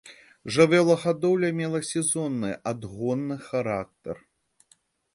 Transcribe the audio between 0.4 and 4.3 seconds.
Жывёлагадоўля мела сезонны адгонны характар.